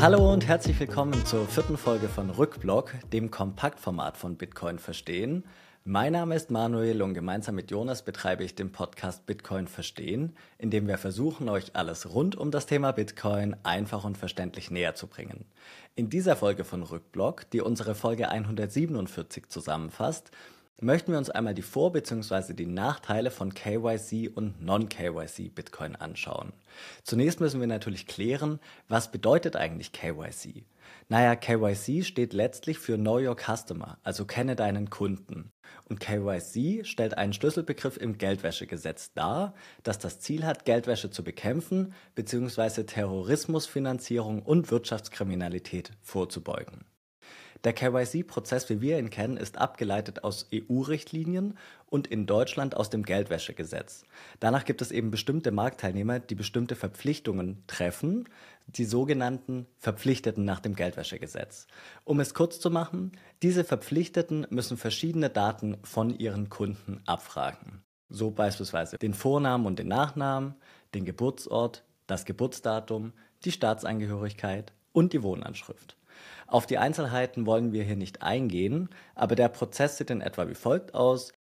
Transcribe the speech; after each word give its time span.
Hallo 0.00 0.32
und 0.32 0.46
herzlich 0.46 0.78
willkommen 0.78 1.26
zur 1.26 1.48
vierten 1.48 1.76
Folge 1.76 2.08
von 2.08 2.30
Rückblock, 2.30 2.94
dem 3.12 3.32
Kompaktformat 3.32 4.16
von 4.16 4.36
Bitcoin 4.36 4.78
Verstehen. 4.78 5.42
Mein 5.84 6.12
Name 6.12 6.36
ist 6.36 6.52
Manuel 6.52 7.02
und 7.02 7.14
gemeinsam 7.14 7.56
mit 7.56 7.72
Jonas 7.72 8.04
betreibe 8.04 8.44
ich 8.44 8.54
den 8.54 8.70
Podcast 8.70 9.26
Bitcoin 9.26 9.66
Verstehen, 9.66 10.36
in 10.56 10.70
dem 10.70 10.86
wir 10.86 10.98
versuchen, 10.98 11.48
euch 11.48 11.74
alles 11.74 12.14
rund 12.14 12.36
um 12.36 12.52
das 12.52 12.66
Thema 12.66 12.92
Bitcoin 12.92 13.56
einfach 13.64 14.04
und 14.04 14.16
verständlich 14.16 14.70
näher 14.70 14.94
zu 14.94 15.08
bringen. 15.08 15.46
In 15.96 16.08
dieser 16.08 16.36
Folge 16.36 16.62
von 16.62 16.84
Rückblock, 16.84 17.50
die 17.50 17.60
unsere 17.60 17.96
Folge 17.96 18.28
147 18.28 19.48
zusammenfasst, 19.48 20.30
möchten 20.80 21.12
wir 21.12 21.18
uns 21.18 21.30
einmal 21.30 21.54
die 21.54 21.62
Vor- 21.62 21.92
bzw. 21.92 22.54
die 22.54 22.66
Nachteile 22.66 23.30
von 23.30 23.52
KYC 23.52 24.28
und 24.34 24.62
Non-KYC 24.62 25.48
Bitcoin 25.48 25.96
anschauen. 25.96 26.52
Zunächst 27.02 27.40
müssen 27.40 27.60
wir 27.60 27.66
natürlich 27.66 28.06
klären, 28.06 28.60
was 28.88 29.10
bedeutet 29.10 29.56
eigentlich 29.56 29.92
KYC? 29.92 30.64
Naja, 31.08 31.36
KYC 31.36 32.04
steht 32.04 32.32
letztlich 32.32 32.78
für 32.78 32.96
Know 32.96 33.18
Your 33.18 33.36
Customer, 33.36 33.98
also 34.02 34.24
kenne 34.24 34.56
deinen 34.56 34.90
Kunden. 34.90 35.52
Und 35.88 36.00
KYC 36.00 36.84
stellt 36.84 37.16
einen 37.16 37.32
Schlüsselbegriff 37.32 37.96
im 37.96 38.18
Geldwäschegesetz 38.18 39.12
dar, 39.14 39.54
das 39.82 39.98
das 39.98 40.20
Ziel 40.20 40.44
hat, 40.44 40.64
Geldwäsche 40.64 41.10
zu 41.10 41.24
bekämpfen 41.24 41.94
bzw. 42.14 42.84
Terrorismusfinanzierung 42.84 44.42
und 44.42 44.70
Wirtschaftskriminalität 44.70 45.90
vorzubeugen. 46.02 46.84
Der 47.64 47.72
KYC-Prozess, 47.72 48.70
wie 48.70 48.80
wir 48.80 48.98
ihn 48.98 49.10
kennen, 49.10 49.36
ist 49.36 49.58
abgeleitet 49.58 50.22
aus 50.22 50.48
EU-Richtlinien 50.54 51.58
und 51.86 52.06
in 52.06 52.26
Deutschland 52.26 52.76
aus 52.76 52.88
dem 52.88 53.02
Geldwäschegesetz. 53.02 54.04
Danach 54.38 54.64
gibt 54.64 54.80
es 54.80 54.92
eben 54.92 55.10
bestimmte 55.10 55.50
Marktteilnehmer, 55.50 56.20
die 56.20 56.36
bestimmte 56.36 56.76
Verpflichtungen 56.76 57.64
treffen, 57.66 58.28
die 58.68 58.84
sogenannten 58.84 59.66
Verpflichteten 59.78 60.44
nach 60.44 60.60
dem 60.60 60.76
Geldwäschegesetz. 60.76 61.66
Um 62.04 62.20
es 62.20 62.32
kurz 62.32 62.60
zu 62.60 62.70
machen, 62.70 63.12
diese 63.42 63.64
Verpflichteten 63.64 64.46
müssen 64.50 64.76
verschiedene 64.76 65.30
Daten 65.30 65.78
von 65.82 66.16
ihren 66.16 66.50
Kunden 66.50 67.02
abfragen. 67.06 67.82
So 68.08 68.30
beispielsweise 68.30 68.98
den 68.98 69.14
Vornamen 69.14 69.66
und 69.66 69.78
den 69.78 69.88
Nachnamen, 69.88 70.54
den 70.94 71.04
Geburtsort, 71.04 71.84
das 72.06 72.24
Geburtsdatum, 72.24 73.12
die 73.44 73.52
Staatsangehörigkeit 73.52 74.72
und 74.92 75.12
die 75.12 75.22
Wohnanschrift. 75.22 75.97
Auf 76.46 76.66
die 76.66 76.78
Einzelheiten 76.78 77.46
wollen 77.46 77.72
wir 77.72 77.84
hier 77.84 77.96
nicht 77.96 78.22
eingehen, 78.22 78.88
aber 79.14 79.34
der 79.34 79.48
Prozess 79.48 79.96
sieht 79.96 80.10
in 80.10 80.20
etwa 80.20 80.48
wie 80.48 80.54
folgt 80.54 80.94
aus. 80.94 81.32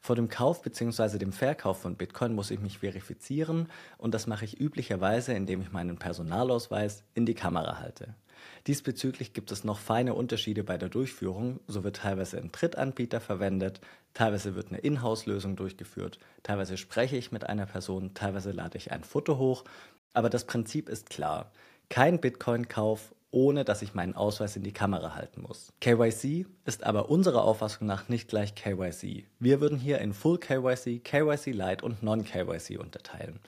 Vor 0.00 0.16
dem 0.16 0.28
Kauf 0.28 0.62
bzw. 0.62 1.18
dem 1.18 1.32
Verkauf 1.32 1.80
von 1.80 1.96
Bitcoin 1.96 2.34
muss 2.34 2.50
ich 2.50 2.60
mich 2.60 2.78
verifizieren 2.78 3.68
und 3.98 4.14
das 4.14 4.26
mache 4.26 4.44
ich 4.44 4.60
üblicherweise, 4.60 5.32
indem 5.32 5.60
ich 5.62 5.72
meinen 5.72 5.98
Personalausweis 5.98 7.02
in 7.14 7.26
die 7.26 7.34
Kamera 7.34 7.80
halte. 7.80 8.14
Diesbezüglich 8.66 9.32
gibt 9.32 9.50
es 9.50 9.64
noch 9.64 9.78
feine 9.78 10.14
Unterschiede 10.14 10.64
bei 10.64 10.78
der 10.78 10.88
Durchführung. 10.88 11.60
So 11.66 11.84
wird 11.84 11.96
teilweise 11.96 12.38
ein 12.38 12.52
Drittanbieter 12.52 13.20
verwendet, 13.20 13.80
teilweise 14.14 14.54
wird 14.54 14.68
eine 14.68 14.78
Inhouse-Lösung 14.78 15.56
durchgeführt, 15.56 16.18
teilweise 16.42 16.76
spreche 16.76 17.16
ich 17.16 17.32
mit 17.32 17.44
einer 17.44 17.66
Person, 17.66 18.14
teilweise 18.14 18.52
lade 18.52 18.78
ich 18.78 18.92
ein 18.92 19.04
Foto 19.04 19.38
hoch. 19.38 19.64
Aber 20.12 20.30
das 20.30 20.44
Prinzip 20.44 20.88
ist 20.88 21.10
klar. 21.10 21.52
Kein 21.88 22.20
Bitcoin-Kauf 22.20 23.14
ohne 23.36 23.66
dass 23.66 23.82
ich 23.82 23.92
meinen 23.92 24.16
Ausweis 24.16 24.56
in 24.56 24.62
die 24.62 24.72
Kamera 24.72 25.14
halten 25.14 25.42
muss. 25.42 25.70
KYC 25.82 26.46
ist 26.64 26.84
aber 26.84 27.10
unserer 27.10 27.44
Auffassung 27.44 27.86
nach 27.86 28.08
nicht 28.08 28.28
gleich 28.28 28.54
KYC. 28.54 29.26
Wir 29.38 29.60
würden 29.60 29.76
hier 29.76 29.98
in 29.98 30.14
Full 30.14 30.38
KYC, 30.38 31.00
KYC 31.04 31.52
Lite 31.52 31.84
und 31.84 32.02
Non-KYC 32.02 32.78
unterteilen. 32.78 33.40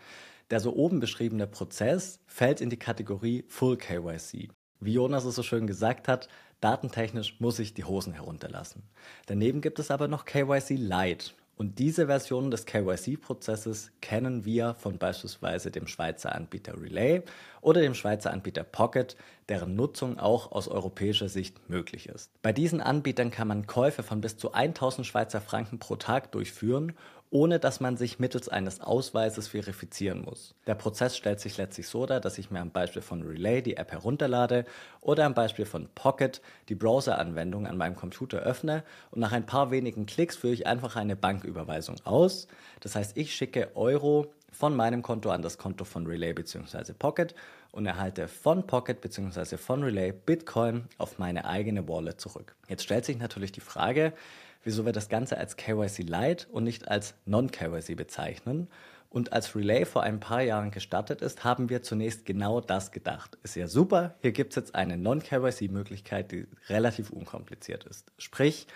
Der 0.51 0.61
so 0.61 0.77
oben 0.77 1.01
beschriebene 1.01 1.47
Prozess 1.47 2.21
fällt 2.27 2.61
in 2.61 2.69
die 2.69 2.79
Kategorie 2.79 3.47
Full 3.49 3.79
KYC. 3.79 4.51
Wie 4.79 4.93
Jonas 4.93 5.25
es 5.25 5.37
so 5.37 5.43
schön 5.43 5.67
gesagt 5.67 6.07
hat, 6.07 6.29
datentechnisch 6.61 7.41
muss 7.41 7.59
ich 7.59 7.73
die 7.73 7.85
Hosen 7.85 8.13
herunterlassen. 8.13 8.83
Daneben 9.25 9.63
gibt 9.63 9.79
es 9.79 9.91
aber 9.91 10.07
noch 10.07 10.27
KYC 10.27 10.77
Lite 10.77 11.31
und 11.59 11.81
diese 11.81 12.07
Version 12.07 12.53
des 12.53 12.67
KYC-Prozesses 12.67 13.91
kennen 14.01 14.45
wir 14.45 14.75
von 14.75 14.97
beispielsweise 14.97 15.73
dem 15.73 15.89
Schweizer 15.89 16.33
Anbieter 16.33 16.81
Relay 16.81 17.23
oder 17.61 17.81
dem 17.81 17.95
Schweizer 17.95 18.33
Anbieter 18.33 18.63
Pocket, 18.63 19.17
deren 19.49 19.75
Nutzung 19.75 20.19
auch 20.19 20.53
aus 20.53 20.69
europäischer 20.69 21.29
Sicht 21.29 21.69
möglich 21.71 22.09
ist. 22.09 22.31
Bei 22.43 22.53
diesen 22.53 22.81
Anbietern 22.81 23.31
kann 23.31 23.49
man 23.49 23.67
Käufe 23.67 24.03
von 24.03 24.21
bis 24.21 24.37
zu 24.37 24.53
1000 24.53 25.07
Schweizer 25.07 25.41
Franken 25.41 25.79
pro 25.79 25.97
Tag 25.97 26.33
durchführen 26.33 26.95
ohne 27.31 27.59
dass 27.59 27.81
man 27.81 27.97
sich 27.97 28.19
mittels 28.19 28.49
eines 28.49 28.81
Ausweises 28.81 29.49
verifizieren 29.49 30.23
muss. 30.23 30.55
Der 30.67 30.75
Prozess 30.75 31.17
stellt 31.17 31.41
sich 31.41 31.57
letztlich 31.59 31.89
so 31.89 32.07
dar, 32.07 32.21
dass 32.21 32.39
ich 32.39 32.51
mir 32.51 32.61
am 32.61 32.71
Beispiel 32.71 33.03
von 33.03 33.23
Relay 33.23 33.61
die 33.61 33.77
App 33.77 33.93
herunterlade 33.93 34.65
oder 35.01 35.27
am 35.27 35.35
Beispiel 35.35 35.67
von 35.67 35.89
Pocket 35.95 36.41
die 36.69 36.75
Browser-Anwendung 36.75 37.67
an 37.67 37.77
meinem 37.77 37.97
Computer 37.97 38.39
öffne 38.39 38.83
und 39.11 39.21
nach 39.21 39.33
ein 39.33 39.47
paar 39.47 39.71
wenigen 39.71 40.07
Klicks 40.07 40.37
führe 40.37 40.55
ich 40.55 40.67
einfach 40.67 40.97
eine 40.97 41.17
Banküberweisung 41.17 41.97
aus. 42.05 42.49
Das 42.81 42.95
heißt, 42.95 43.17
ich 43.17 43.35
schicke 43.35 43.73
Euro 43.75 44.33
von 44.51 44.75
meinem 44.75 45.03
Konto 45.03 45.31
an 45.31 45.43
das 45.43 45.59
Konto 45.59 45.85
von 45.85 46.07
Relay 46.07 46.33
bzw. 46.33 46.93
Pocket 46.93 47.35
und 47.73 47.87
erhalte 47.87 48.29
von 48.29 48.67
Pocket 48.67 49.01
bzw. 49.01 49.57
von 49.57 49.83
Relay 49.83 50.13
Bitcoin 50.13 50.85
auf 50.99 51.19
meine 51.19 51.45
eigene 51.45 51.89
Wallet 51.89 52.21
zurück. 52.21 52.57
Jetzt 52.69 52.85
stellt 52.85 53.05
sich 53.05 53.19
natürlich 53.19 53.53
die 53.53 53.61
Frage, 53.61 54.13
wieso 54.65 54.85
wir 54.85 54.93
das 54.93 55.09
Ganze 55.09 55.39
als 55.39 55.57
KYC 55.57 56.03
Lite 56.03 56.47
und 56.51 56.65
nicht 56.65 56.89
als 56.89 57.15
Non-KYC 57.27 57.95
bezeichnen. 57.97 58.69
Und 59.11 59.33
als 59.33 59.57
Relay 59.57 59.87
vor 59.87 60.03
ein 60.03 60.21
paar 60.21 60.43
Jahren 60.43 60.71
gestartet 60.71 61.23
ist, 61.23 61.43
haben 61.43 61.71
wir 61.71 61.83
zunächst 61.83 62.27
genau 62.27 62.61
das 62.61 62.93
gedacht. 62.93 63.39
Ist 63.43 63.57
ja 63.57 63.67
super, 63.67 64.17
hier 64.21 64.33
gibt 64.33 64.53
es 64.53 64.57
jetzt 64.57 64.75
eine 64.75 64.99
Non-KYC-Möglichkeit, 64.99 66.31
die 66.31 66.47
relativ 66.69 67.09
unkompliziert 67.11 67.85
ist. 67.85 68.13
Sprich, 68.19 68.67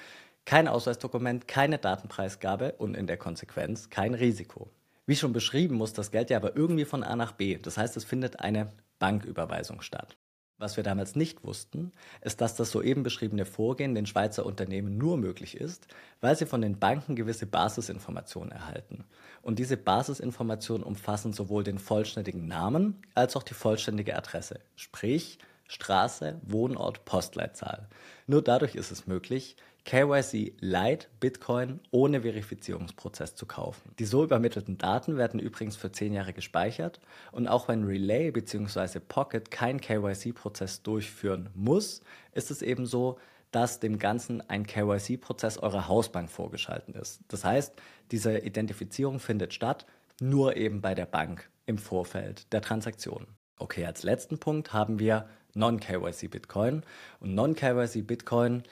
kein 0.46 0.68
Ausweisdokument, 0.68 1.46
keine 1.46 1.78
Datenpreisgabe 1.78 2.72
und 2.78 2.96
in 2.96 3.06
der 3.06 3.18
Konsequenz 3.18 3.90
kein 3.90 4.14
Risiko. 4.14 4.70
Wie 5.06 5.16
schon 5.16 5.32
beschrieben, 5.32 5.76
muss 5.76 5.92
das 5.92 6.10
Geld 6.10 6.30
ja 6.30 6.36
aber 6.36 6.56
irgendwie 6.56 6.84
von 6.84 7.02
A 7.02 7.16
nach 7.16 7.32
B. 7.32 7.58
Das 7.58 7.76
heißt, 7.76 7.96
es 7.96 8.04
findet 8.04 8.40
eine 8.40 8.72
Banküberweisung 8.98 9.82
statt. 9.82 10.16
Was 10.58 10.76
wir 10.76 10.84
damals 10.84 11.16
nicht 11.16 11.42
wussten, 11.42 11.90
ist, 12.20 12.40
dass 12.40 12.54
das 12.54 12.70
soeben 12.70 13.02
beschriebene 13.02 13.44
Vorgehen 13.44 13.96
den 13.96 14.06
Schweizer 14.06 14.46
Unternehmen 14.46 14.96
nur 14.96 15.16
möglich 15.16 15.56
ist, 15.56 15.88
weil 16.20 16.36
sie 16.36 16.46
von 16.46 16.60
den 16.60 16.78
Banken 16.78 17.16
gewisse 17.16 17.46
Basisinformationen 17.46 18.52
erhalten. 18.52 19.04
Und 19.42 19.58
diese 19.58 19.76
Basisinformationen 19.76 20.84
umfassen 20.84 21.32
sowohl 21.32 21.64
den 21.64 21.80
vollständigen 21.80 22.46
Namen 22.46 23.02
als 23.16 23.34
auch 23.34 23.42
die 23.42 23.54
vollständige 23.54 24.16
Adresse, 24.16 24.60
sprich 24.76 25.40
Straße, 25.66 26.38
Wohnort, 26.42 27.04
Postleitzahl. 27.06 27.88
Nur 28.28 28.42
dadurch 28.42 28.76
ist 28.76 28.92
es 28.92 29.08
möglich, 29.08 29.56
KYC 29.84 30.54
Lite 30.60 31.08
Bitcoin 31.18 31.80
ohne 31.90 32.22
Verifizierungsprozess 32.22 33.34
zu 33.34 33.46
kaufen. 33.46 33.92
Die 33.98 34.04
so 34.04 34.22
übermittelten 34.22 34.78
Daten 34.78 35.16
werden 35.16 35.40
übrigens 35.40 35.76
für 35.76 35.90
10 35.90 36.12
Jahre 36.12 36.32
gespeichert 36.32 37.00
und 37.32 37.48
auch 37.48 37.68
wenn 37.68 37.84
Relay 37.84 38.30
bzw. 38.30 39.00
Pocket 39.00 39.50
keinen 39.50 39.80
KYC-Prozess 39.80 40.82
durchführen 40.82 41.50
muss, 41.54 42.02
ist 42.32 42.50
es 42.50 42.62
eben 42.62 42.86
so, 42.86 43.18
dass 43.50 43.80
dem 43.80 43.98
Ganzen 43.98 44.40
ein 44.48 44.66
KYC-Prozess 44.66 45.58
eurer 45.58 45.88
Hausbank 45.88 46.30
vorgeschalten 46.30 46.94
ist. 46.94 47.20
Das 47.28 47.44
heißt, 47.44 47.74
diese 48.10 48.38
Identifizierung 48.38 49.20
findet 49.20 49.52
statt, 49.52 49.86
nur 50.20 50.56
eben 50.56 50.80
bei 50.80 50.94
der 50.94 51.06
Bank 51.06 51.50
im 51.66 51.78
Vorfeld 51.78 52.52
der 52.52 52.62
Transaktion. 52.62 53.26
Okay, 53.58 53.84
als 53.84 54.02
letzten 54.02 54.38
Punkt 54.38 54.72
haben 54.72 54.98
wir 54.98 55.28
Non-KYC 55.54 56.28
Bitcoin 56.28 56.82
und 57.20 57.34
Non-KYC 57.34 58.02
Bitcoin 58.02 58.62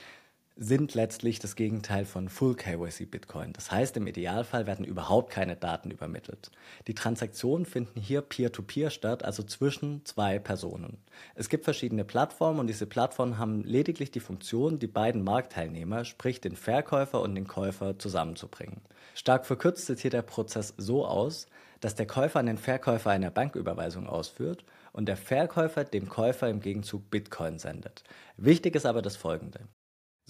sind 0.63 0.95
letztlich 0.95 1.39
das 1.39 1.57
Gegenteil 1.57 2.05
von 2.05 2.29
Full 2.29 2.55
KYC 2.55 3.07
Bitcoin. 3.07 3.55
Das 3.55 3.71
heißt, 3.71 3.97
im 3.97 4.07
Idealfall 4.07 4.67
werden 4.67 4.85
überhaupt 4.85 5.33
keine 5.33 5.57
Daten 5.57 5.91
übermittelt. 5.91 6.51
Die 6.87 6.93
Transaktionen 6.93 7.65
finden 7.65 7.99
hier 7.99 8.21
peer-to-peer 8.21 8.89
-peer 8.89 8.91
statt, 8.91 9.25
also 9.25 9.43
zwischen 9.43 10.05
zwei 10.05 10.39
Personen. 10.39 10.99
Es 11.35 11.49
gibt 11.49 11.65
verschiedene 11.65 12.05
Plattformen 12.05 12.61
und 12.61 12.67
diese 12.67 12.85
Plattformen 12.85 13.39
haben 13.39 13.65
lediglich 13.65 14.11
die 14.11 14.21
Funktion, 14.21 14.79
die 14.79 14.87
beiden 14.87 15.25
Marktteilnehmer, 15.25 16.05
sprich 16.05 16.43
den 16.43 16.57
Verkäufer 16.57 17.23
und 17.23 17.35
den 17.35 17.47
Käufer, 17.47 17.99
zusammenzubringen. 17.99 18.83
Stark 19.15 19.47
verkürzt 19.47 19.87
sieht 19.87 20.01
hier 20.01 20.11
der 20.11 20.21
Prozess 20.21 20.75
so 20.77 21.07
aus, 21.07 21.47
dass 21.81 21.95
der 21.95 22.07
Käufer 22.07 22.39
an 22.39 22.45
den 22.47 22.59
Verkäufer 22.59 23.09
eine 23.09 23.31
Banküberweisung 23.31 24.07
ausführt 24.07 24.67
und 24.93 25.07
der 25.07 25.17
Verkäufer 25.17 25.85
dem 25.85 26.11
Käufer 26.11 26.51
im 26.51 26.61
Gegenzug 26.61 27.11
Bitcoin 27.11 27.59
sendet. 27.59 28.05
Wichtig 28.37 28.75
ist 28.75 28.85
aber 28.85 29.01
das 29.01 29.17
Folgende. 29.17 29.61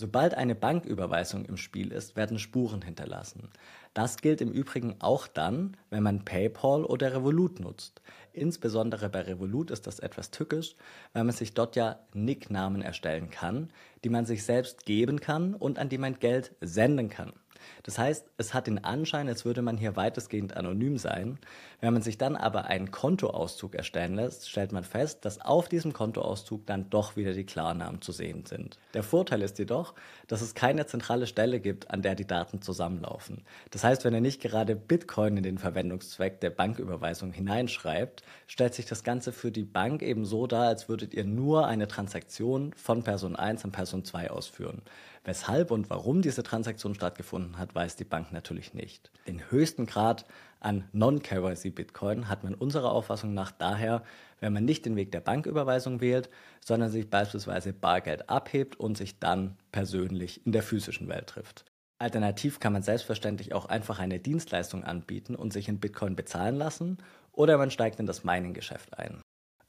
Sobald 0.01 0.33
eine 0.33 0.55
Banküberweisung 0.55 1.45
im 1.45 1.59
Spiel 1.59 1.93
ist, 1.93 2.17
werden 2.17 2.39
Spuren 2.39 2.81
hinterlassen. 2.81 3.51
Das 3.93 4.17
gilt 4.17 4.41
im 4.41 4.51
Übrigen 4.51 4.97
auch 5.01 5.27
dann, 5.27 5.77
wenn 5.91 6.03
man 6.03 6.25
PayPal 6.25 6.87
oder 6.87 7.13
Revolut 7.13 7.61
nutzt. 7.61 8.01
Insbesondere 8.33 9.11
bei 9.11 9.21
Revolut 9.21 9.71
ist 9.71 9.87
das 9.87 9.99
etwas 9.99 10.31
tückisch, 10.31 10.75
weil 11.13 11.25
man 11.25 11.35
sich 11.35 11.53
dort 11.53 11.77
ja 11.77 11.99
Nicknamen 12.15 12.81
erstellen 12.81 13.29
kann, 13.29 13.69
die 14.03 14.09
man 14.09 14.25
sich 14.25 14.43
selbst 14.43 14.87
geben 14.87 15.21
kann 15.21 15.53
und 15.53 15.79
an 15.79 15.91
die 15.91 15.99
man 15.99 16.19
Geld 16.19 16.55
senden 16.63 17.11
kann. 17.11 17.35
Das 17.83 17.99
heißt, 17.99 18.27
es 18.37 18.55
hat 18.55 18.67
den 18.67 18.85
Anschein, 18.85 19.29
als 19.29 19.45
würde 19.45 19.63
man 19.63 19.77
hier 19.77 19.97
weitestgehend 19.97 20.57
anonym 20.57 20.99
sein. 20.99 21.39
Wenn 21.81 21.93
man 21.93 22.03
sich 22.03 22.19
dann 22.19 22.37
aber 22.37 22.67
einen 22.67 22.91
Kontoauszug 22.91 23.75
erstellen 23.75 24.15
lässt, 24.15 24.49
stellt 24.49 24.73
man 24.73 24.85
fest, 24.85 25.25
dass 25.25 25.41
auf 25.41 25.69
diesem 25.69 25.93
Kontoauszug 25.93 26.67
dann 26.67 26.91
doch 26.91 27.17
wieder 27.17 27.33
die 27.33 27.45
Klarnamen 27.45 28.03
zu 28.03 28.13
sehen 28.13 28.45
sind. 28.47 28.79
Der 28.95 29.03
Vorteil 29.03 29.43
ist 29.43 29.59
jedoch, 29.59 29.95
dass 30.27 30.43
es 30.43 30.55
keine 30.55 30.87
zentrale 30.87 31.27
Stelle 31.27 31.61
gibt, 31.61 31.91
an 31.91 32.03
der 32.03 32.15
die 32.15 32.27
Daten 32.27 32.61
zusammenlaufen. 32.63 33.43
Das 33.71 33.85
heißt, 33.85 34.05
wenn 34.05 34.15
ihr 34.15 34.21
nicht 34.21 34.43
gerade 34.43 34.77
Bitcoin 34.77 35.37
in 35.37 35.43
den 35.43 35.59
Verwendungszweck 35.59 36.41
der 36.41 36.51
Banküberweisung 36.51 37.33
hineinschreibt, 37.33 38.23
stellt 38.47 38.75
sich 38.75 38.87
das 38.87 39.05
Ganze 39.05 39.33
für 39.33 39.51
die 39.51 39.65
Bank 39.65 40.03
eben 40.03 40.25
so 40.25 40.47
dar, 40.47 40.69
als 40.69 40.89
würdet 40.89 41.15
ihr 41.15 41.25
nur 41.25 41.67
eine 41.67 41.89
Transaktion 41.89 42.73
von 42.75 43.03
Person 43.03 43.37
1 43.37 43.65
an 43.65 43.73
Person 43.73 44.05
2 44.05 44.31
ausführen. 44.31 44.83
Weshalb 45.25 45.71
und 45.71 45.91
warum 45.91 46.23
diese 46.23 46.43
Transaktion 46.43 46.95
stattgefunden 46.95 47.59
hat, 47.59 47.75
weiß 47.75 47.97
die 47.97 48.05
Bank 48.05 48.33
natürlich 48.33 48.73
nicht. 48.73 49.11
Den 49.27 49.51
höchsten 49.51 49.85
Grad 49.85 50.25
an 50.61 50.89
Non-KYC-Bitcoin 50.93 52.29
hat 52.29 52.43
man 52.43 52.55
unserer 52.55 52.93
Auffassung 52.93 53.35
nach 53.35 53.51
daher, 53.51 54.03
wenn 54.41 54.55
man 54.55 54.65
nicht 54.65 54.87
den 54.87 54.97
Weg 54.97 55.13
der 55.13 55.21
Banküberweisung 55.21 56.01
wählt, 56.01 56.31
sondern 56.65 56.91
sich 56.91 57.11
beispielsweise 57.11 57.75
Bargeld 57.75 58.31
abhebt 58.31 58.81
und 58.81 58.97
sich 58.97 59.19
dann 59.19 59.57
persönlich 59.73 60.47
in 60.47 60.53
der 60.53 60.63
physischen 60.63 61.09
Welt 61.09 61.27
trifft. 61.27 61.67
Alternativ 61.99 62.59
kann 62.59 62.73
man 62.73 62.83
selbstverständlich 62.83 63.53
auch 63.53 63.67
einfach 63.67 63.99
eine 63.99 64.21
Dienstleistung 64.21 64.85
anbieten 64.85 65.35
und 65.35 65.53
sich 65.53 65.69
in 65.69 65.81
Bitcoin 65.81 66.17
bezahlen 66.17 66.57
lassen 66.57 66.97
oder 67.33 67.59
man 67.59 67.71
steigt 67.71 68.01
in 68.01 68.07
das 68.07 68.25
Mining-Geschäft 68.25 68.99
ein. 68.99 69.21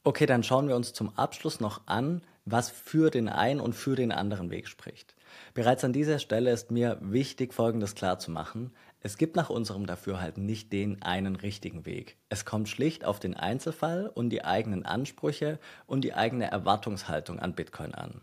Okay, 0.04 0.26
dann 0.26 0.42
schauen 0.42 0.68
wir 0.68 0.76
uns 0.76 0.94
zum 0.94 1.16
Abschluss 1.16 1.60
noch 1.60 1.82
an, 1.86 2.22
was 2.44 2.72
für 2.72 3.12
den 3.12 3.30
einen 3.30 3.60
und 3.60 3.74
für 3.74 3.96
den 3.96 4.12
anderen 4.12 4.50
Weg 4.50 4.68
spricht. 4.68 5.16
Bereits 5.54 5.84
an 5.84 5.94
dieser 5.94 6.18
Stelle 6.18 6.52
ist 6.52 6.72
mir 6.72 6.98
wichtig, 7.02 7.54
Folgendes 7.54 7.94
klarzumachen. 7.94 8.72
Es 9.02 9.20
gibt 9.20 9.36
nach 9.36 9.52
unserem 9.52 9.86
Dafürhalten 9.86 10.44
nicht 10.44 10.74
den 10.74 11.04
einen 11.04 11.36
richtigen 11.36 11.86
Weg. 11.86 12.18
Es 12.30 12.46
kommt 12.46 12.68
schlicht 12.68 13.06
auf 13.06 13.20
den 13.20 13.36
Einzelfall 13.36 14.08
und 14.08 14.32
die 14.32 14.44
eigenen 14.44 14.88
Ansprüche 14.88 15.60
und 15.86 16.04
die 16.04 16.16
eigene 16.16 16.50
Erwartungshaltung 16.50 17.40
an 17.40 17.54
Bitcoin 17.54 17.94
an. 17.94 18.22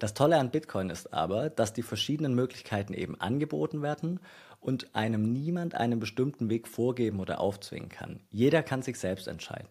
Das 0.00 0.14
Tolle 0.14 0.38
an 0.38 0.50
Bitcoin 0.50 0.90
ist 0.90 1.14
aber, 1.14 1.50
dass 1.50 1.72
die 1.72 1.82
verschiedenen 1.82 2.34
Möglichkeiten 2.34 2.94
eben 2.94 3.20
angeboten 3.20 3.80
werden 3.80 4.18
und 4.60 4.94
einem 4.96 5.32
niemand 5.32 5.76
einen 5.76 6.00
bestimmten 6.00 6.50
Weg 6.50 6.66
vorgeben 6.66 7.20
oder 7.20 7.40
aufzwingen 7.40 7.88
kann. 7.88 8.18
Jeder 8.30 8.64
kann 8.64 8.82
sich 8.82 8.98
selbst 8.98 9.28
entscheiden. 9.28 9.68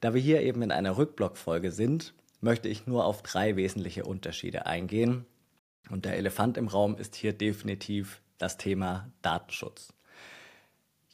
Da 0.00 0.14
wir 0.14 0.20
hier 0.20 0.42
eben 0.42 0.62
in 0.62 0.72
einer 0.72 0.96
Rückblockfolge 0.96 1.70
sind, 1.70 2.14
möchte 2.40 2.68
ich 2.68 2.86
nur 2.86 3.04
auf 3.04 3.22
drei 3.22 3.56
wesentliche 3.56 4.04
Unterschiede 4.04 4.66
eingehen. 4.66 5.26
Und 5.90 6.04
der 6.04 6.16
Elefant 6.16 6.56
im 6.56 6.68
Raum 6.68 6.96
ist 6.96 7.14
hier 7.14 7.32
definitiv 7.32 8.20
das 8.38 8.56
Thema 8.56 9.10
Datenschutz. 9.22 9.92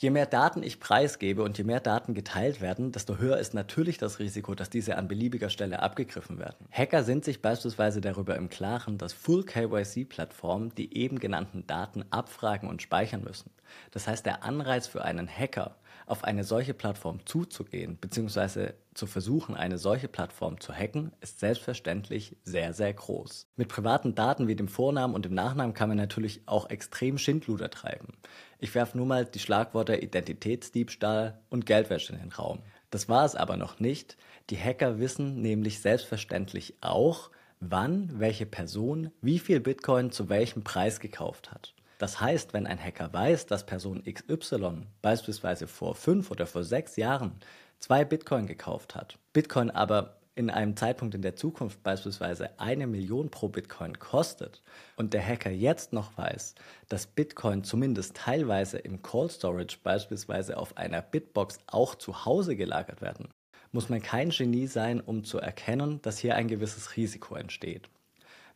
Je 0.03 0.11
mehr 0.11 0.27
Daten 0.27 0.65
ich 0.65 0.81
preisgebe 0.81 1.45
und 1.45 1.57
je 1.59 1.63
mehr 1.63 1.79
Daten 1.79 2.13
geteilt 2.13 2.61
werden, 2.61 2.91
desto 2.91 3.19
höher 3.19 3.39
ist 3.39 3.55
natürlich 3.55 3.99
das 3.99 4.19
Risiko, 4.19 4.57
dass 4.57 4.69
diese 4.69 4.97
an 4.97 5.07
beliebiger 5.07 5.49
Stelle 5.49 5.81
abgegriffen 5.81 6.41
werden. 6.41 6.67
Hacker 6.73 7.05
sind 7.05 7.25
sich 7.25 7.41
beispielsweise 7.41 8.01
darüber 8.01 8.35
im 8.35 8.49
Klaren, 8.49 8.99
dass 8.99 9.13
Full 9.13 9.45
KYC-Plattformen 9.45 10.75
die 10.75 10.97
eben 10.97 11.21
genannten 11.21 11.69
Daten 11.69 12.05
abfragen 12.11 12.69
und 12.69 12.83
speichern 12.83 13.23
müssen. 13.23 13.53
Das 13.93 14.09
heißt, 14.09 14.27
der 14.27 14.43
Anreiz 14.43 14.89
für 14.89 15.05
einen 15.05 15.29
Hacker, 15.29 15.77
auf 16.07 16.25
eine 16.25 16.45
solche 16.45 16.75
Plattform 16.75 17.25
zuzugehen, 17.27 17.99
beziehungsweise 18.01 18.75
zu 18.95 19.07
versuchen, 19.07 19.57
eine 19.57 19.79
solche 19.79 20.09
Plattform 20.09 20.61
zu 20.61 20.73
hacken, 20.73 21.13
ist 21.21 21.41
selbstverständlich 21.41 22.37
sehr, 22.45 22.73
sehr 22.75 22.93
groß. 22.93 23.47
Mit 23.57 23.69
privaten 23.69 24.15
Daten 24.15 24.49
wie 24.49 24.57
dem 24.57 24.69
Vornamen 24.69 25.15
und 25.15 25.25
dem 25.25 25.35
Nachnamen 25.35 25.75
kann 25.75 25.89
man 25.89 25.99
natürlich 25.99 26.43
auch 26.47 26.69
extrem 26.71 27.19
Schindluder 27.19 27.71
treiben. 27.71 28.15
Ich 28.59 28.75
werfe 28.75 28.97
nur 28.97 29.07
mal 29.07 29.25
die 29.25 29.39
Schlagworte 29.39 29.97
Identitätsdiebstahl 29.97 31.41
und 31.49 31.67
Geldwäsche 31.67 32.13
in 32.13 32.19
den 32.19 32.33
Raum. 32.33 32.61
Das 32.91 33.09
war 33.09 33.25
es 33.25 33.35
aber 33.35 33.57
noch 33.57 33.81
nicht. 33.81 34.17
Die 34.51 34.59
Hacker 34.59 34.99
wissen 34.99 35.41
nämlich 35.41 35.81
selbstverständlich 35.81 36.75
auch, 36.83 37.31
wann 37.61 38.19
welche 38.19 38.45
Person 38.45 39.13
wie 39.21 39.39
viel 39.39 39.61
Bitcoin 39.61 40.11
zu 40.11 40.29
welchem 40.29 40.63
Preis 40.65 41.01
gekauft 41.01 41.53
hat. 41.53 41.75
Das 42.03 42.21
heißt, 42.21 42.53
wenn 42.53 42.67
ein 42.67 42.83
Hacker 42.83 43.13
weiß, 43.13 43.47
dass 43.47 43.65
Person 43.65 44.03
XY 44.03 44.89
beispielsweise 45.03 45.69
vor 45.69 45.95
fünf 45.95 46.33
oder 46.33 46.49
vor 46.49 46.65
sechs 46.65 46.97
Jahren 46.97 47.31
zwei 47.79 48.05
Bitcoin 48.05 48.49
gekauft 48.49 48.97
hat, 48.97 49.21
Bitcoin 49.33 49.71
aber 49.71 50.17
in 50.35 50.51
einem 50.51 50.77
Zeitpunkt 50.77 51.15
in 51.15 51.23
der 51.23 51.37
Zukunft 51.37 51.85
beispielsweise 51.85 52.59
eine 52.59 52.89
Million 52.89 53.31
pro 53.31 53.47
Bitcoin 53.47 54.01
kostet 54.01 54.63
und 54.97 55.15
der 55.15 55.25
Hacker 55.25 55.53
jetzt 55.53 55.93
noch 55.93 56.19
weiß, 56.19 56.57
dass 56.89 57.07
Bitcoin 57.07 57.63
zumindest 57.63 58.17
teilweise 58.17 58.79
im 58.79 59.03
Cold 59.03 59.31
Storage 59.31 59.77
beispielsweise 59.85 60.57
auf 60.57 60.77
einer 60.77 61.03
Bitbox 61.03 61.61
auch 61.69 61.95
zu 61.95 62.25
Hause 62.25 62.57
gelagert 62.57 63.01
werden, 63.01 63.29
muss 63.71 63.91
man 63.91 64.03
kein 64.03 64.31
Genie 64.31 64.67
sein, 64.67 65.01
um 65.01 65.23
zu 65.23 65.39
erkennen, 65.39 66.03
dass 66.03 66.19
hier 66.19 66.35
ein 66.35 66.49
gewisses 66.49 66.97
Risiko 66.97 67.37
entsteht. 67.37 67.89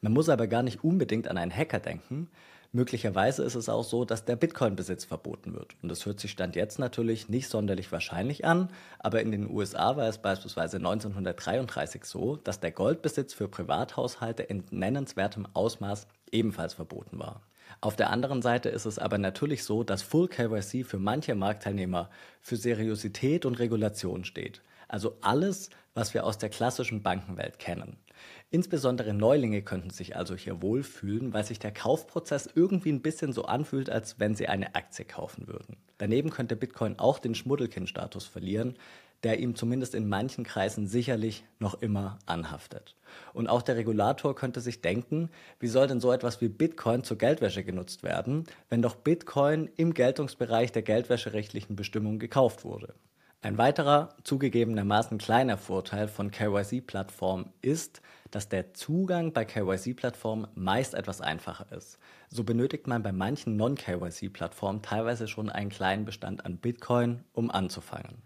Man 0.01 0.13
muss 0.15 0.29
aber 0.29 0.49
gar 0.49 0.65
nicht 0.65 0.83
unbedingt 0.83 1.29
an 1.29 1.39
einen 1.39 1.57
Hacker 1.57 1.79
denken, 1.79 2.29
Möglicherweise 2.73 3.43
ist 3.43 3.55
es 3.55 3.69
auch 3.69 3.85
so, 3.85 4.05
dass 4.05 4.25
der 4.25 4.37
Bitcoin-Besitz 4.37 5.05
verboten 5.05 5.55
wird. 5.55 5.75
Und 5.83 5.89
das 5.89 6.05
hört 6.07 6.21
sich 6.21 6.31
Stand 6.31 6.57
jetzt 6.57 6.79
natürlich 6.79 7.29
nicht 7.29 7.49
sonderlich 7.49 7.91
wahrscheinlich 7.93 8.45
an, 8.45 8.69
aber 8.99 9.21
in 9.21 9.31
den 9.31 9.51
USA 9.51 9.97
war 9.97 10.09
es 10.09 10.19
beispielsweise 10.19 10.77
1933 10.79 12.05
so, 12.05 12.37
dass 12.37 12.61
der 12.61 12.73
Goldbesitz 12.73 13.35
für 13.35 13.49
Privathaushalte 13.49 14.43
in 14.43 14.65
nennenswertem 14.71 15.47
Ausmaß 15.55 16.07
ebenfalls 16.33 16.75
verboten 16.75 17.19
war. 17.19 17.41
Auf 17.81 17.97
der 17.97 18.11
anderen 18.11 18.43
Seite 18.43 18.69
ist 18.69 18.87
es 18.87 18.99
aber 18.99 19.19
natürlich 19.19 19.65
so, 19.65 19.83
dass 19.85 20.03
Full 20.03 20.29
KYC 20.29 20.85
für 20.85 20.99
manche 20.99 21.35
Marktteilnehmer 21.35 22.11
für 22.41 22.57
Seriosität 22.57 23.45
und 23.45 23.59
Regulation 23.59 24.25
steht. 24.25 24.62
Also 24.89 25.17
alles, 25.21 25.71
was 25.95 26.15
wir 26.15 26.25
aus 26.25 26.39
der 26.39 26.49
klassischen 26.49 27.03
Bankenwelt 27.03 27.59
kennen. 27.59 27.97
Insbesondere 28.51 29.13
Neulinge 29.13 29.63
könnten 29.63 29.91
sich 29.91 30.17
also 30.17 30.37
hier 30.37 30.63
wohlfühlen, 30.63 31.33
weil 31.33 31.45
sich 31.45 31.59
der 31.59 31.73
Kaufprozess 31.73 32.49
irgendwie 32.55 32.93
ein 32.93 33.03
bisschen 33.03 33.33
so 33.33 33.45
anfühlt, 33.45 33.91
als 33.91 34.21
wenn 34.21 34.37
sie 34.37 34.47
eine 34.47 34.77
Aktie 34.77 35.05
kaufen 35.05 35.49
würden. 35.49 35.77
Daneben 35.99 36.31
könnte 36.31 36.55
Bitcoin 36.55 36.99
auch 36.99 37.19
den 37.19 37.35
Schmuddelkind-Status 37.35 38.27
verlieren, 38.27 38.77
der 39.25 39.41
ihm 39.41 39.57
zumindest 39.57 39.97
in 39.97 40.09
manchen 40.09 40.45
Kreisen 40.45 40.87
sicherlich 40.87 41.45
noch 41.59 41.81
immer 41.83 42.19
anhaftet. 42.27 42.95
Und 43.33 43.49
auch 43.49 43.63
der 43.63 43.77
Regulator 43.77 44.37
könnte 44.37 44.61
sich 44.61 44.81
denken, 44.81 45.31
wie 45.59 45.69
soll 45.69 45.89
denn 45.89 46.01
so 46.01 46.13
etwas 46.13 46.41
wie 46.41 46.49
Bitcoin 46.49 47.03
zur 47.03 47.19
Geldwäsche 47.19 47.65
genutzt 47.65 48.05
werden, 48.05 48.45
wenn 48.69 48.83
doch 48.83 48.95
Bitcoin 48.95 49.71
im 49.77 49.95
Geltungsbereich 49.95 50.71
der 50.71 50.83
geldwäscherechtlichen 50.83 51.75
Bestimmungen 51.75 52.21
gekauft 52.21 52.65
wurde. 52.65 52.95
Ein 53.47 53.59
weiterer, 53.59 54.09
zugegebenermaßen 54.25 55.19
kleiner 55.19 55.57
Vorteil 55.57 56.09
von 56.09 56.33
KYC-Plattformen 56.33 57.53
ist, 57.62 58.03
dass 58.33 58.49
der 58.49 58.75
Zugang 58.75 59.33
bei 59.33 59.45
KYC-Plattformen 59.45 60.49
meist 60.57 60.95
etwas 60.95 61.21
einfacher 61.21 61.71
ist. 61.71 62.00
So 62.29 62.43
benötigt 62.43 62.88
man 62.88 63.05
bei 63.05 63.12
manchen 63.12 63.57
Non-KYC-Plattformen 63.57 64.83
teilweise 64.83 65.29
schon 65.29 65.49
einen 65.49 65.71
kleinen 65.71 66.05
Bestand 66.05 66.45
an 66.45 66.57
Bitcoin, 66.57 67.23
um 67.35 67.53
anzufangen. 67.53 68.21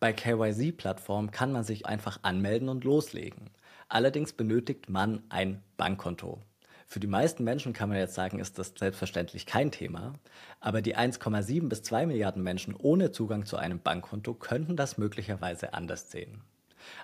Bei 0.00 0.12
KYC-Plattformen 0.12 1.30
kann 1.30 1.52
man 1.52 1.62
sich 1.62 1.86
einfach 1.86 2.18
anmelden 2.22 2.68
und 2.68 2.82
loslegen. 2.82 3.50
Allerdings 3.88 4.32
benötigt 4.32 4.90
man 4.90 5.22
ein 5.28 5.62
Bankkonto. 5.76 6.42
Für 6.86 7.00
die 7.00 7.06
meisten 7.06 7.44
Menschen 7.44 7.72
kann 7.72 7.88
man 7.88 7.98
jetzt 7.98 8.14
sagen, 8.14 8.38
ist 8.38 8.58
das 8.58 8.72
selbstverständlich 8.78 9.46
kein 9.46 9.70
Thema, 9.70 10.14
aber 10.60 10.82
die 10.82 10.96
1,7 10.96 11.68
bis 11.68 11.82
2 11.82 12.06
Milliarden 12.06 12.42
Menschen 12.42 12.74
ohne 12.74 13.10
Zugang 13.10 13.46
zu 13.46 13.56
einem 13.56 13.80
Bankkonto 13.80 14.34
könnten 14.34 14.76
das 14.76 14.98
möglicherweise 14.98 15.74
anders 15.74 16.10
sehen. 16.10 16.42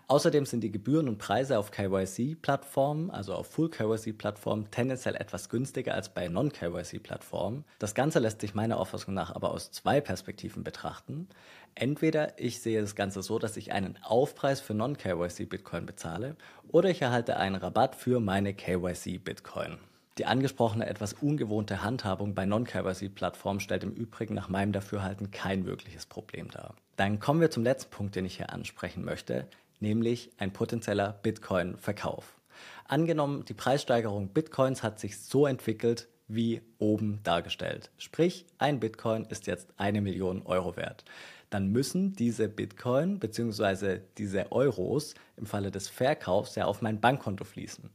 Außerdem 0.07 0.47
sind 0.47 0.63
die 0.63 0.73
Gebühren 0.73 1.09
und 1.09 1.19
Preise 1.19 1.59
auf 1.59 1.71
KYC-Plattformen, 1.71 3.11
also 3.11 3.35
auf 3.35 3.47
Full-KYC-Plattformen, 3.49 4.71
tendenziell 4.71 5.15
etwas 5.15 5.49
günstiger 5.49 5.95
als 5.95 6.09
bei 6.09 6.29
Non-KYC-Plattformen. 6.29 7.65
Das 7.79 7.95
Ganze 7.95 8.19
lässt 8.19 8.41
sich 8.41 8.55
meiner 8.55 8.79
Auffassung 8.79 9.15
nach 9.15 9.35
aber 9.35 9.51
aus 9.51 9.71
zwei 9.71 10.01
Perspektiven 10.01 10.65
betrachten. 10.65 11.29
Entweder 11.75 12.39
ich 12.39 12.61
sehe 12.61 12.81
das 12.81 12.95
Ganze 12.95 13.23
so, 13.23 13.39
dass 13.39 13.57
ich 13.57 13.73
einen 13.73 13.99
Aufpreis 14.03 14.61
für 14.61 14.75
Non-KYC-Bitcoin 14.75 15.87
bezahle 15.87 16.37
oder 16.69 16.91
ich 16.91 17.03
erhalte 17.03 17.37
einen 17.37 17.57
Rabatt 17.57 17.95
für 17.95 18.21
meine 18.21 18.55
KYC-Bitcoin. 18.55 19.79
Die 20.19 20.27
angesprochene 20.27 20.87
etwas 20.87 21.15
ungewohnte 21.15 21.83
Handhabung 21.83 22.35
bei 22.35 22.45
Non-KYC-Plattformen 22.45 23.61
stellt 23.61 23.85
im 23.85 23.93
Übrigen 23.93 24.35
nach 24.35 24.49
meinem 24.49 24.73
Dafürhalten 24.73 25.31
kein 25.31 25.65
wirkliches 25.65 26.05
Problem 26.05 26.51
dar. 26.51 26.75
Dann 26.97 27.21
kommen 27.21 27.41
wir 27.41 27.51
zum 27.51 27.63
letzten 27.63 27.91
Punkt, 27.91 28.17
den 28.17 28.27
ich 28.27 28.37
hier 28.37 28.53
ansprechen 28.53 29.05
möchte, 29.05 29.47
nämlich 29.81 30.31
ein 30.39 30.53
potenzieller 30.53 31.19
Bitcoin-Verkauf. 31.23 32.41
Angenommen, 32.87 33.45
die 33.45 33.55
Preissteigerung 33.55 34.29
Bitcoins 34.29 34.83
hat 34.83 34.99
sich 34.99 35.21
so 35.21 35.47
entwickelt, 35.47 36.09
wie 36.29 36.63
oben 36.79 37.21
dargestellt. 37.23 37.91
Sprich, 37.99 38.47
ein 38.59 38.81
Bitcoin 38.81 39.25
ist 39.25 39.47
jetzt 39.47 39.69
eine 39.77 40.01
Million 40.01 40.43
Euro 40.43 40.77
wert. 40.77 41.05
Dann 41.51 41.69
müssen 41.69 42.13
diese 42.15 42.49
Bitcoin 42.49 43.19
bzw. 43.19 44.01
diese 44.17 44.53
Euros 44.53 45.15
im 45.37 45.47
Falle 45.47 45.73
des 45.73 45.89
Verkaufs 45.89 46.55
ja 46.55 46.67
auf 46.67 46.81
mein 46.83 47.01
Bankkonto 47.01 47.45
fließen. 47.45 47.91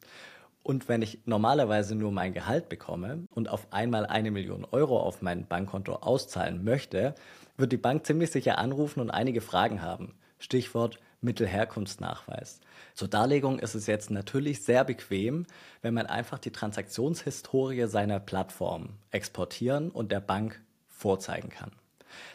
Und 0.62 0.90
wenn 0.90 1.02
ich 1.02 1.20
normalerweise 1.26 1.96
nur 1.96 2.12
mein 2.12 2.34
Gehalt 2.34 2.70
bekomme 2.70 3.28
und 3.30 3.50
auf 3.50 3.72
einmal 3.72 4.06
eine 4.08 4.32
Million 4.32 4.66
Euro 4.72 5.00
auf 5.00 5.22
mein 5.22 5.46
Bankkonto 5.46 5.94
auszahlen 5.94 6.64
möchte, 6.64 7.16
wird 7.56 7.72
die 7.72 7.78
Bank 7.78 8.06
ziemlich 8.06 8.32
sicher 8.32 8.58
anrufen 8.58 9.00
und 9.00 9.12
einige 9.12 9.42
Fragen 9.42 9.82
haben. 9.82 10.16
Stichwort 10.40 11.00
Mittelherkunftsnachweis. 11.26 12.62
Zur 12.94 13.10
Darlegung 13.10 13.60
ist 13.60 13.76
es 13.76 13.88
jetzt 13.88 14.10
natürlich 14.10 14.64
sehr 14.64 14.86
bequem, 14.86 15.46
wenn 15.82 15.94
man 15.94 16.06
einfach 16.06 16.40
die 16.40 16.52
Transaktionshistorie 16.52 17.88
seiner 17.88 18.20
Plattform 18.20 18.90
exportieren 19.12 19.92
und 19.92 20.12
der 20.12 20.22
Bank 20.22 20.62
vorzeigen 20.88 21.50
kann. 21.50 21.72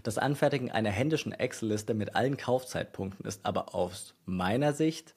Das 0.03 0.19
Anfertigen 0.19 0.71
einer 0.71 0.91
händischen 0.91 1.33
Excel-Liste 1.33 1.95
mit 1.95 2.15
allen 2.15 2.37
Kaufzeitpunkten 2.37 3.25
ist 3.25 3.47
aber 3.47 3.75
aus 3.75 4.15
meiner 4.27 4.75
Sicht 4.75 5.15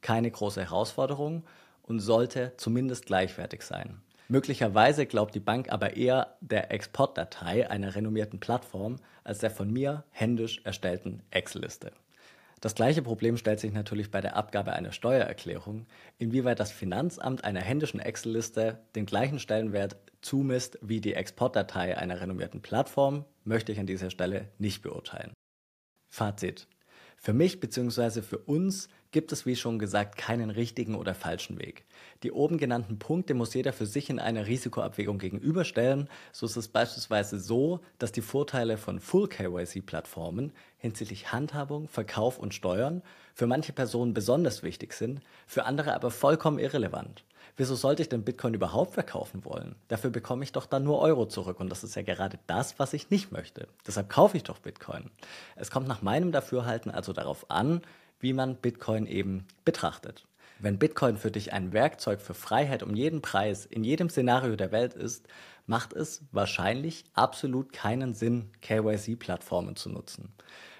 keine 0.00 0.30
große 0.30 0.60
Herausforderung 0.60 1.44
und 1.82 2.00
sollte 2.00 2.52
zumindest 2.56 3.06
gleichwertig 3.06 3.62
sein. 3.62 4.00
Möglicherweise 4.28 5.06
glaubt 5.06 5.34
die 5.34 5.40
Bank 5.40 5.70
aber 5.70 5.96
eher 5.96 6.36
der 6.40 6.70
Exportdatei 6.70 7.68
einer 7.68 7.94
renommierten 7.94 8.40
Plattform 8.40 8.96
als 9.22 9.38
der 9.38 9.50
von 9.50 9.70
mir 9.70 10.04
händisch 10.10 10.62
erstellten 10.64 11.22
Excel-Liste. 11.30 11.92
Das 12.64 12.74
gleiche 12.74 13.02
Problem 13.02 13.36
stellt 13.36 13.60
sich 13.60 13.74
natürlich 13.74 14.10
bei 14.10 14.22
der 14.22 14.36
Abgabe 14.36 14.72
einer 14.72 14.90
Steuererklärung, 14.90 15.84
inwieweit 16.16 16.60
das 16.60 16.72
Finanzamt 16.72 17.44
einer 17.44 17.60
händischen 17.60 18.00
Excel-Liste 18.00 18.78
den 18.94 19.04
gleichen 19.04 19.38
Stellenwert 19.38 19.98
zumisst 20.22 20.78
wie 20.80 21.02
die 21.02 21.12
Exportdatei 21.12 21.98
einer 21.98 22.22
renommierten 22.22 22.62
Plattform, 22.62 23.26
möchte 23.44 23.70
ich 23.70 23.80
an 23.80 23.86
dieser 23.86 24.08
Stelle 24.08 24.48
nicht 24.56 24.80
beurteilen. 24.80 25.34
Fazit. 26.08 26.66
Für 27.24 27.32
mich 27.32 27.58
bzw. 27.58 28.20
für 28.20 28.36
uns 28.36 28.90
gibt 29.10 29.32
es, 29.32 29.46
wie 29.46 29.56
schon 29.56 29.78
gesagt, 29.78 30.18
keinen 30.18 30.50
richtigen 30.50 30.94
oder 30.94 31.14
falschen 31.14 31.58
Weg. 31.58 31.86
Die 32.22 32.32
oben 32.32 32.58
genannten 32.58 32.98
Punkte 32.98 33.32
muss 33.32 33.54
jeder 33.54 33.72
für 33.72 33.86
sich 33.86 34.10
in 34.10 34.18
einer 34.18 34.46
Risikoabwägung 34.46 35.16
gegenüberstellen. 35.16 36.10
So 36.32 36.44
ist 36.44 36.56
es 36.56 36.68
beispielsweise 36.68 37.40
so, 37.40 37.80
dass 37.98 38.12
die 38.12 38.20
Vorteile 38.20 38.76
von 38.76 39.00
Full 39.00 39.28
KYC-Plattformen 39.28 40.52
hinsichtlich 40.76 41.32
Handhabung, 41.32 41.88
Verkauf 41.88 42.38
und 42.38 42.52
Steuern 42.52 43.00
für 43.32 43.46
manche 43.46 43.72
Personen 43.72 44.12
besonders 44.12 44.62
wichtig 44.62 44.92
sind, 44.92 45.22
für 45.46 45.64
andere 45.64 45.94
aber 45.94 46.10
vollkommen 46.10 46.58
irrelevant. 46.58 47.24
Wieso 47.56 47.74
sollte 47.74 48.02
ich 48.02 48.08
denn 48.08 48.24
Bitcoin 48.24 48.54
überhaupt 48.54 48.94
verkaufen 48.94 49.44
wollen? 49.44 49.76
Dafür 49.88 50.10
bekomme 50.10 50.44
ich 50.44 50.52
doch 50.52 50.66
dann 50.66 50.84
nur 50.84 51.00
Euro 51.00 51.26
zurück 51.26 51.60
und 51.60 51.70
das 51.70 51.84
ist 51.84 51.94
ja 51.94 52.02
gerade 52.02 52.38
das, 52.46 52.78
was 52.78 52.92
ich 52.92 53.10
nicht 53.10 53.32
möchte. 53.32 53.68
Deshalb 53.86 54.08
kaufe 54.08 54.36
ich 54.36 54.42
doch 54.42 54.58
Bitcoin. 54.58 55.10
Es 55.56 55.70
kommt 55.70 55.88
nach 55.88 56.02
meinem 56.02 56.32
Dafürhalten 56.32 56.90
also 56.90 57.12
darauf 57.12 57.50
an, 57.50 57.82
wie 58.20 58.32
man 58.32 58.56
Bitcoin 58.56 59.06
eben 59.06 59.46
betrachtet. 59.64 60.26
Wenn 60.58 60.78
Bitcoin 60.78 61.16
für 61.16 61.30
dich 61.30 61.52
ein 61.52 61.72
Werkzeug 61.72 62.20
für 62.20 62.34
Freiheit 62.34 62.82
um 62.82 62.94
jeden 62.94 63.22
Preis 63.22 63.66
in 63.66 63.84
jedem 63.84 64.08
Szenario 64.08 64.56
der 64.56 64.72
Welt 64.72 64.94
ist, 64.94 65.26
macht 65.66 65.92
es 65.92 66.22
wahrscheinlich 66.32 67.04
absolut 67.14 67.72
keinen 67.72 68.14
Sinn, 68.14 68.50
KYC-Plattformen 68.62 69.76
zu 69.76 69.90
nutzen. 69.90 70.32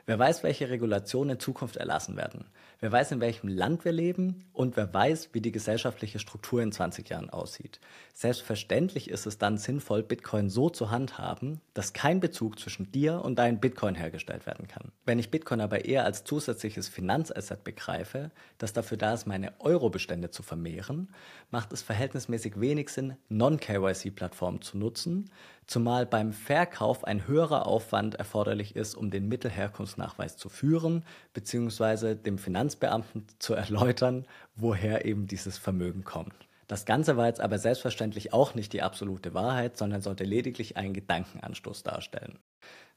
Wer 0.07 0.19
weiß, 0.19 0.43
welche 0.43 0.69
Regulationen 0.69 1.37
in 1.37 1.41
Zukunft 1.41 1.77
erlassen 1.77 2.17
werden. 2.17 2.45
Wer 2.81 2.93
weiß, 2.93 3.13
in 3.13 3.21
welchem 3.23 3.49
Land 3.49 3.87
wir 3.87 3.93
leben 3.93 4.45
und 4.53 4.77
wer 4.77 4.93
weiß, 4.93 5.31
wie 5.33 5.41
die 5.41 5.53
gesellschaftliche 5.53 6.19
Struktur 6.19 6.61
in 6.61 6.73
20 6.73 7.09
Jahren 7.09 7.31
aussieht. 7.31 7.81
Selbstverständlich 8.13 9.09
ist 9.09 9.25
es 9.25 9.39
dann 9.39 9.57
sinnvoll, 9.57 10.03
Bitcoin 10.03 10.51
so 10.51 10.69
zu 10.69 10.91
handhaben, 10.91 11.63
dass 11.73 11.95
kein 11.95 12.21
Bezug 12.21 12.59
zwischen 12.61 12.93
dir 12.93 13.25
und 13.25 13.39
deinem 13.39 13.61
Bitcoin 13.61 13.95
hergestellt 13.95 14.45
werden 14.45 14.69
kann. 14.69 14.93
Wenn 15.07 15.19
ich 15.19 15.31
Bitcoin 15.31 15.63
aber 15.63 15.87
eher 15.87 16.05
als 16.05 16.25
zusätzliches 16.25 16.89
Finanzasset 16.89 17.65
begreife, 17.65 18.31
das 18.59 18.75
dafür 18.75 18.99
da 18.99 19.15
ist, 19.15 19.27
meine 19.27 19.59
Eurobestände 19.61 20.31
zu 20.31 20.43
vermehren, 20.43 21.09
macht 21.51 21.73
es 21.73 21.81
verhältnismäßig 21.81 22.61
wenig 22.61 22.91
Sinn, 22.91 23.17
Non-KYC-Plattformen 23.31 24.61
zu 24.61 24.77
nutzen, 24.77 25.31
zumal 25.67 26.07
beim 26.07 26.33
Verkauf 26.33 27.05
ein 27.05 27.27
höherer 27.27 27.67
Aufwand 27.67 28.15
erforderlich 28.15 28.77
ist, 28.77 28.95
um 28.95 29.11
den 29.11 29.29
Mittelherkunftsnachweis 29.29 30.37
zu 30.37 30.49
führen, 30.49 31.05
beziehungsweise 31.33 32.17
dem 32.17 32.39
Finanzbeamten 32.39 33.27
zu 33.39 33.55
erläutern, 33.55 34.27
woher 34.55 35.05
eben 35.05 35.27
dieses 35.27 35.59
Vermögen 35.59 36.05
kommt. 36.05 36.35
Das 36.67 36.87
Ganze 36.87 37.17
war 37.17 37.27
jetzt 37.27 37.41
aber 37.41 37.59
selbstverständlich 37.59 38.33
auch 38.33 38.55
nicht 38.55 38.73
die 38.73 38.83
absolute 38.83 39.35
Wahrheit, 39.35 39.77
sondern 39.77 40.01
sollte 40.01 40.25
lediglich 40.25 40.77
einen 40.77 40.95
Gedankenanstoß 40.95 41.83
darstellen. 41.83 42.39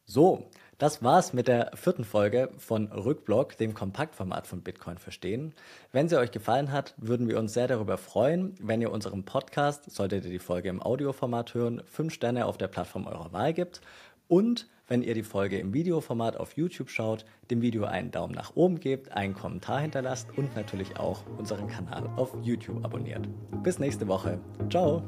So, 0.09 0.49
das 0.77 1.03
war's 1.03 1.33
mit 1.33 1.49
der 1.49 1.71
vierten 1.75 2.05
Folge 2.05 2.49
von 2.57 2.87
Rückblock, 2.87 3.57
dem 3.57 3.73
Kompaktformat 3.73 4.47
von 4.47 4.61
Bitcoin 4.61 4.97
verstehen. 4.97 5.53
Wenn 5.91 6.07
sie 6.07 6.17
euch 6.17 6.31
gefallen 6.31 6.71
hat, 6.71 6.93
würden 6.95 7.27
wir 7.27 7.37
uns 7.37 7.53
sehr 7.53 7.67
darüber 7.67 7.97
freuen, 7.97 8.55
wenn 8.61 8.81
ihr 8.81 8.91
unserem 8.91 9.25
Podcast, 9.25 9.91
solltet 9.91 10.23
ihr 10.23 10.31
die 10.31 10.39
Folge 10.39 10.69
im 10.69 10.81
Audioformat 10.81 11.53
hören, 11.53 11.81
fünf 11.85 12.13
Sterne 12.13 12.45
auf 12.45 12.57
der 12.57 12.69
Plattform 12.69 13.05
eurer 13.05 13.33
Wahl 13.33 13.53
gibt 13.53 13.81
und 14.29 14.67
wenn 14.87 15.01
ihr 15.01 15.13
die 15.13 15.23
Folge 15.23 15.59
im 15.59 15.73
Videoformat 15.73 16.37
auf 16.37 16.55
YouTube 16.55 16.89
schaut, 16.89 17.25
dem 17.51 17.61
Video 17.61 17.83
einen 17.83 18.11
Daumen 18.11 18.33
nach 18.33 18.55
oben 18.55 18.79
gebt, 18.79 19.11
einen 19.11 19.33
Kommentar 19.33 19.81
hinterlasst 19.81 20.29
und 20.37 20.55
natürlich 20.55 20.97
auch 20.97 21.25
unseren 21.37 21.67
Kanal 21.67 22.09
auf 22.15 22.33
YouTube 22.41 22.85
abonniert. 22.85 23.27
Bis 23.63 23.79
nächste 23.79 24.07
Woche. 24.07 24.39
Ciao! 24.69 25.03